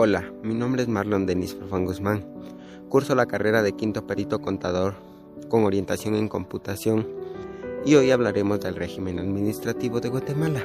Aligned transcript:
Hola, 0.00 0.32
mi 0.44 0.54
nombre 0.54 0.82
es 0.82 0.88
Marlon 0.88 1.26
Denis 1.26 1.54
Profan 1.54 1.84
Guzmán. 1.84 2.24
Curso 2.88 3.16
la 3.16 3.26
carrera 3.26 3.62
de 3.62 3.72
quinto 3.72 4.06
perito 4.06 4.40
contador 4.40 4.94
con 5.48 5.64
orientación 5.64 6.14
en 6.14 6.28
computación 6.28 7.04
y 7.84 7.96
hoy 7.96 8.12
hablaremos 8.12 8.60
del 8.60 8.76
régimen 8.76 9.18
administrativo 9.18 9.98
de 10.00 10.08
Guatemala. 10.08 10.64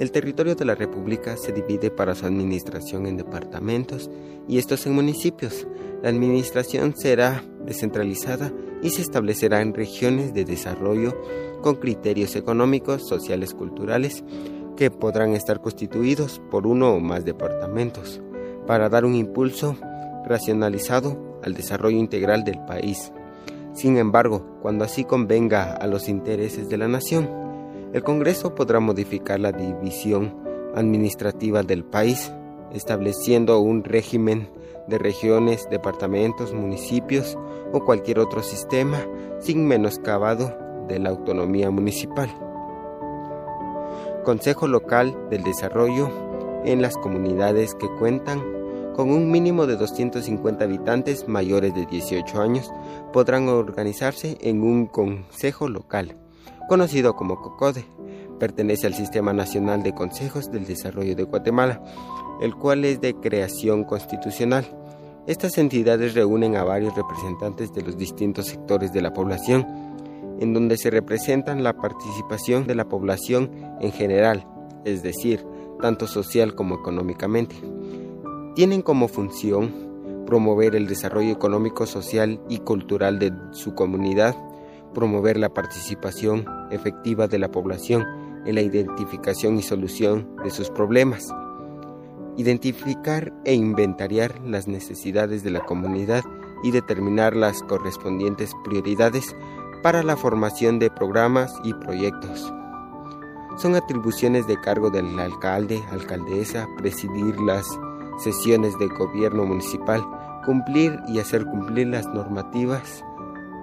El 0.00 0.12
territorio 0.12 0.54
de 0.54 0.64
la 0.64 0.74
República 0.74 1.36
se 1.36 1.52
divide 1.52 1.90
para 1.90 2.14
su 2.14 2.24
administración 2.24 3.06
en 3.06 3.18
departamentos 3.18 4.10
y 4.48 4.56
estos 4.56 4.86
en 4.86 4.94
municipios. 4.94 5.66
La 6.02 6.08
administración 6.08 6.94
será 6.96 7.44
descentralizada 7.66 8.50
y 8.82 8.88
se 8.88 9.02
establecerá 9.02 9.60
en 9.60 9.74
regiones 9.74 10.32
de 10.32 10.46
desarrollo 10.46 11.20
con 11.60 11.74
criterios 11.74 12.34
económicos, 12.34 13.06
sociales, 13.06 13.52
culturales, 13.52 14.24
que 14.74 14.90
podrán 14.90 15.34
estar 15.34 15.60
constituidos 15.60 16.40
por 16.50 16.66
uno 16.66 16.94
o 16.94 17.00
más 17.00 17.26
departamentos 17.26 18.22
para 18.66 18.88
dar 18.88 19.04
un 19.04 19.14
impulso 19.14 19.76
racionalizado 20.24 21.40
al 21.44 21.52
desarrollo 21.52 21.98
integral 21.98 22.42
del 22.42 22.58
país. 22.64 23.12
Sin 23.74 23.98
embargo, 23.98 24.46
cuando 24.62 24.82
así 24.82 25.04
convenga 25.04 25.74
a 25.74 25.86
los 25.86 26.08
intereses 26.08 26.70
de 26.70 26.78
la 26.78 26.88
nación, 26.88 27.49
el 27.92 28.02
Congreso 28.04 28.54
podrá 28.54 28.80
modificar 28.80 29.40
la 29.40 29.52
división 29.52 30.34
administrativa 30.74 31.62
del 31.62 31.84
país, 31.84 32.32
estableciendo 32.72 33.58
un 33.58 33.82
régimen 33.82 34.48
de 34.86 34.98
regiones, 34.98 35.68
departamentos, 35.70 36.52
municipios 36.52 37.36
o 37.72 37.84
cualquier 37.84 38.18
otro 38.18 38.42
sistema 38.42 38.98
sin 39.40 39.66
menoscabado 39.66 40.56
de 40.88 40.98
la 40.98 41.10
autonomía 41.10 41.70
municipal. 41.70 42.28
Consejo 44.24 44.68
Local 44.68 45.16
del 45.30 45.42
Desarrollo 45.42 46.10
en 46.64 46.82
las 46.82 46.96
comunidades 46.96 47.74
que 47.74 47.88
cuentan 47.98 48.42
con 48.94 49.10
un 49.10 49.30
mínimo 49.30 49.66
de 49.66 49.76
250 49.76 50.64
habitantes 50.64 51.26
mayores 51.26 51.74
de 51.74 51.86
18 51.86 52.40
años 52.40 52.70
podrán 53.12 53.48
organizarse 53.48 54.36
en 54.42 54.62
un 54.62 54.86
consejo 54.86 55.68
local, 55.68 56.16
conocido 56.70 57.16
como 57.16 57.40
COCODE. 57.40 57.84
Pertenece 58.38 58.86
al 58.86 58.94
Sistema 58.94 59.32
Nacional 59.32 59.82
de 59.82 59.92
Consejos 59.92 60.52
del 60.52 60.66
Desarrollo 60.66 61.16
de 61.16 61.24
Guatemala, 61.24 61.82
el 62.40 62.54
cual 62.54 62.84
es 62.84 63.00
de 63.00 63.12
creación 63.14 63.82
constitucional. 63.82 64.64
Estas 65.26 65.58
entidades 65.58 66.14
reúnen 66.14 66.54
a 66.54 66.62
varios 66.62 66.94
representantes 66.94 67.72
de 67.72 67.82
los 67.82 67.98
distintos 67.98 68.46
sectores 68.46 68.92
de 68.92 69.02
la 69.02 69.12
población, 69.12 69.66
en 70.38 70.54
donde 70.54 70.76
se 70.76 70.90
representan 70.90 71.64
la 71.64 71.72
participación 71.72 72.68
de 72.68 72.76
la 72.76 72.88
población 72.88 73.50
en 73.80 73.90
general, 73.90 74.46
es 74.84 75.02
decir, 75.02 75.44
tanto 75.82 76.06
social 76.06 76.54
como 76.54 76.76
económicamente. 76.76 77.56
Tienen 78.54 78.82
como 78.82 79.08
función 79.08 80.24
promover 80.24 80.76
el 80.76 80.86
desarrollo 80.86 81.32
económico, 81.32 81.84
social 81.84 82.40
y 82.48 82.58
cultural 82.58 83.18
de 83.18 83.32
su 83.50 83.74
comunidad, 83.74 84.36
promover 84.92 85.36
la 85.36 85.52
participación 85.52 86.44
efectiva 86.70 87.28
de 87.28 87.38
la 87.38 87.50
población 87.50 88.06
en 88.46 88.54
la 88.54 88.62
identificación 88.62 89.58
y 89.58 89.62
solución 89.62 90.28
de 90.42 90.50
sus 90.50 90.70
problemas, 90.70 91.32
identificar 92.36 93.32
e 93.44 93.54
inventariar 93.54 94.38
las 94.40 94.66
necesidades 94.66 95.42
de 95.42 95.50
la 95.50 95.60
comunidad 95.60 96.24
y 96.62 96.70
determinar 96.70 97.36
las 97.36 97.62
correspondientes 97.62 98.52
prioridades 98.64 99.36
para 99.82 100.02
la 100.02 100.16
formación 100.16 100.78
de 100.78 100.90
programas 100.90 101.54
y 101.64 101.72
proyectos. 101.74 102.52
Son 103.56 103.74
atribuciones 103.74 104.46
de 104.46 104.58
cargo 104.60 104.90
del 104.90 105.18
alcalde, 105.18 105.82
alcaldesa, 105.90 106.66
presidir 106.78 107.38
las 107.40 107.66
sesiones 108.18 108.78
de 108.78 108.88
gobierno 108.88 109.44
municipal, 109.44 110.02
cumplir 110.44 110.98
y 111.08 111.18
hacer 111.18 111.44
cumplir 111.44 111.88
las 111.88 112.06
normativas 112.06 113.04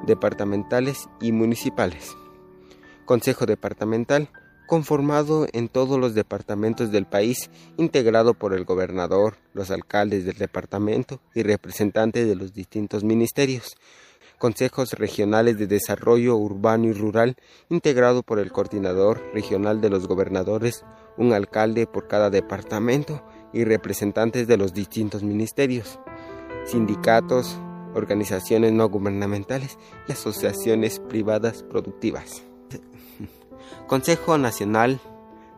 departamentales 0.08 1.08
y 1.22 1.32
municipales. 1.32 2.16
Consejo 3.06 3.46
Departamental, 3.46 4.30
conformado 4.68 5.48
en 5.54 5.70
todos 5.70 6.00
los 6.00 6.16
departamentos 6.16 6.92
del 6.92 7.06
país, 7.06 7.50
integrado 7.78 8.34
por 8.34 8.54
el 8.54 8.66
gobernador, 8.66 9.36
los 9.54 9.70
alcaldes 9.70 10.26
del 10.26 10.38
departamento 10.38 11.22
y 11.36 11.44
representantes 11.44 12.28
de 12.28 12.36
los 12.36 12.54
distintos 12.54 13.04
ministerios. 13.04 13.78
Consejos 14.38 14.94
Regionales 14.94 15.58
de 15.58 15.66
Desarrollo 15.66 16.36
Urbano 16.36 16.86
y 16.86 16.94
Rural, 16.94 17.38
integrado 17.70 18.22
por 18.22 18.40
el 18.40 18.52
coordinador 18.52 19.24
regional 19.34 19.82
de 19.82 19.90
los 19.90 20.08
gobernadores, 20.08 20.86
un 21.18 21.34
alcalde 21.34 21.88
por 21.88 22.08
cada 22.08 22.30
departamento 22.30 23.24
y 23.52 23.64
representantes 23.64 24.48
de 24.48 24.58
los 24.58 24.74
distintos 24.74 25.24
ministerios, 25.24 26.00
sindicatos, 26.66 27.60
organizaciones 27.98 28.74
no 28.74 28.88
gubernamentales 28.90 29.78
y 30.08 30.12
asociaciones 30.12 31.00
privadas 31.00 31.64
productivas. 31.64 32.44
Consejo 33.88 34.38
Nacional 34.38 35.00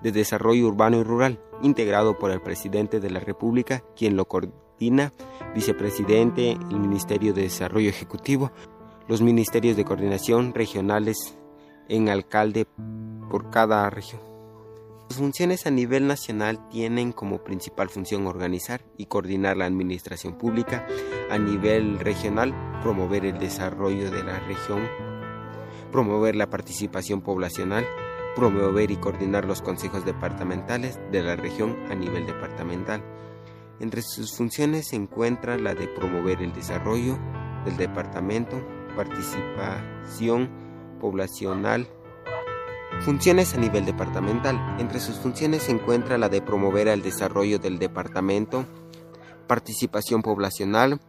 de 0.01 0.11
Desarrollo 0.11 0.67
Urbano 0.67 0.99
y 0.99 1.03
Rural, 1.03 1.39
integrado 1.61 2.17
por 2.17 2.31
el 2.31 2.41
presidente 2.41 2.99
de 2.99 3.09
la 3.09 3.19
República, 3.19 3.83
quien 3.95 4.15
lo 4.15 4.25
coordina, 4.25 5.11
vicepresidente, 5.53 6.51
el 6.51 6.79
Ministerio 6.79 7.33
de 7.33 7.43
Desarrollo 7.43 7.89
Ejecutivo, 7.89 8.51
los 9.07 9.21
ministerios 9.21 9.75
de 9.75 9.85
coordinación 9.85 10.53
regionales 10.53 11.37
en 11.89 12.09
alcalde 12.09 12.67
por 13.29 13.49
cada 13.49 13.89
región. 13.89 14.28
Sus 15.09 15.17
funciones 15.17 15.65
a 15.65 15.71
nivel 15.71 16.05
nacional 16.05 16.69
tienen 16.69 17.13
como 17.13 17.43
principal 17.43 17.89
función 17.89 18.27
organizar 18.27 18.85
y 18.95 19.07
coordinar 19.07 19.57
la 19.57 19.65
administración 19.65 20.37
pública, 20.37 20.85
a 21.31 21.39
nivel 21.39 21.97
regional 21.97 22.53
promover 22.83 23.25
el 23.25 23.39
desarrollo 23.39 24.11
de 24.11 24.23
la 24.23 24.39
región, 24.41 24.87
promover 25.91 26.35
la 26.35 26.51
participación 26.51 27.21
poblacional, 27.21 27.87
promover 28.35 28.91
y 28.91 28.97
coordinar 28.97 29.45
los 29.45 29.63
consejos 29.63 30.05
departamentales 30.05 30.99
de 31.11 31.23
la 31.23 31.35
región 31.35 31.75
a 31.89 31.95
nivel 31.95 32.27
departamental. 32.27 33.03
Entre 33.79 34.03
sus 34.03 34.37
funciones 34.37 34.89
se 34.89 34.95
encuentra 34.95 35.57
la 35.57 35.73
de 35.73 35.87
promover 35.87 36.43
el 36.43 36.53
desarrollo 36.53 37.17
del 37.65 37.77
departamento, 37.77 38.61
participación 38.95 40.51
poblacional, 40.99 41.87
Funciones 43.01 43.53
a 43.53 43.57
nivel 43.57 43.85
departamental. 43.85 44.59
Entre 44.77 44.99
sus 44.99 45.15
funciones 45.15 45.63
se 45.63 45.71
encuentra 45.71 46.17
la 46.17 46.27
de 46.27 46.41
promover 46.41 46.89
el 46.89 47.01
desarrollo 47.01 47.57
del 47.57 47.79
departamento, 47.79 48.65
participación 49.47 50.21
poblacional, 50.21 50.99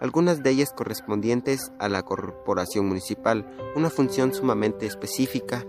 algunas 0.00 0.42
de 0.42 0.50
ellas 0.50 0.72
correspondientes 0.76 1.72
a 1.78 1.88
la 1.88 2.02
corporación 2.02 2.86
municipal, 2.86 3.50
una 3.74 3.88
función 3.88 4.34
sumamente 4.34 4.84
específica. 4.84 5.64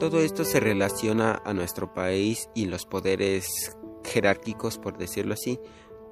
Todo 0.00 0.20
esto 0.20 0.44
se 0.44 0.58
relaciona 0.58 1.40
a 1.44 1.54
nuestro 1.54 1.94
país 1.94 2.50
y 2.54 2.66
los 2.66 2.84
poderes 2.84 3.76
jerárquicos, 4.04 4.78
por 4.78 4.98
decirlo 4.98 5.34
así, 5.34 5.60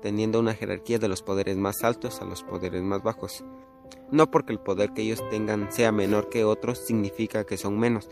teniendo 0.03 0.39
una 0.39 0.55
jerarquía 0.55 0.99
de 0.99 1.09
los 1.09 1.23
poderes 1.23 1.57
más 1.57 1.83
altos 1.83 2.21
a 2.21 2.25
los 2.25 2.45
poderes 2.45 2.83
más 2.83 3.03
bajos. 3.03 3.45
No 4.11 4.31
porque 4.31 4.53
el 4.53 4.61
poder 4.61 4.93
que 4.93 5.03
ellos 5.03 5.23
tengan 5.31 5.73
sea 5.73 5.93
menor 5.93 6.29
que 6.29 6.45
otros 6.45 6.79
significa 6.79 7.45
que 7.45 7.57
son 7.57 7.79
menos. 7.79 8.09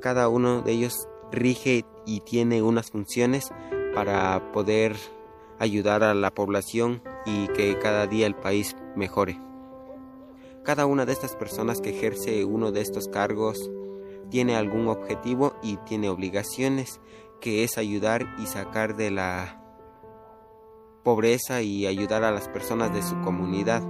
Cada 0.00 0.28
uno 0.28 0.62
de 0.62 0.72
ellos 0.72 1.08
rige 1.32 1.84
y 2.04 2.20
tiene 2.20 2.62
unas 2.62 2.90
funciones 2.90 3.50
para 3.94 4.52
poder 4.52 4.96
ayudar 5.58 6.02
a 6.02 6.14
la 6.14 6.32
población 6.32 7.02
y 7.24 7.48
que 7.48 7.78
cada 7.78 8.06
día 8.06 8.26
el 8.26 8.34
país 8.34 8.76
mejore. 8.94 9.40
Cada 10.64 10.86
una 10.86 11.06
de 11.06 11.12
estas 11.12 11.36
personas 11.36 11.80
que 11.80 11.90
ejerce 11.90 12.44
uno 12.44 12.72
de 12.72 12.80
estos 12.80 13.08
cargos 13.08 13.70
tiene 14.30 14.56
algún 14.56 14.88
objetivo 14.88 15.54
y 15.62 15.76
tiene 15.78 16.08
obligaciones 16.08 17.00
que 17.40 17.62
es 17.62 17.78
ayudar 17.78 18.26
y 18.38 18.46
sacar 18.46 18.96
de 18.96 19.10
la 19.10 19.62
pobreza 21.04 21.62
y 21.62 21.86
ayudar 21.86 22.24
a 22.24 22.32
las 22.32 22.48
personas 22.48 22.92
de 22.92 23.02
su 23.02 23.20
comunidad 23.20 23.82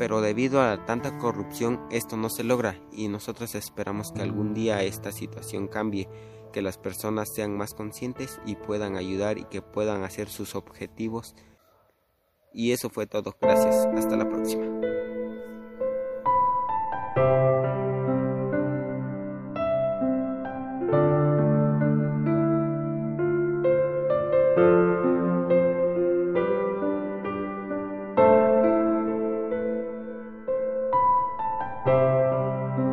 pero 0.00 0.22
debido 0.22 0.62
a 0.62 0.86
tanta 0.86 1.18
corrupción 1.18 1.86
esto 1.90 2.16
no 2.16 2.30
se 2.30 2.42
logra 2.42 2.80
y 2.90 3.08
nosotros 3.08 3.54
esperamos 3.54 4.12
que 4.12 4.22
algún 4.22 4.54
día 4.54 4.82
esta 4.82 5.12
situación 5.12 5.68
cambie, 5.68 6.08
que 6.54 6.62
las 6.62 6.78
personas 6.78 7.28
sean 7.34 7.54
más 7.54 7.74
conscientes 7.74 8.40
y 8.46 8.56
puedan 8.56 8.96
ayudar 8.96 9.36
y 9.36 9.44
que 9.44 9.60
puedan 9.60 10.02
hacer 10.02 10.30
sus 10.30 10.54
objetivos. 10.54 11.34
Y 12.54 12.72
eso 12.72 12.88
fue 12.88 13.06
todo, 13.06 13.36
gracias, 13.38 13.86
hasta 13.94 14.16
la 14.16 14.26
próxima. 14.26 14.80